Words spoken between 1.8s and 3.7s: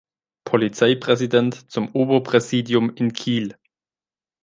Oberpräsidium in Kiel.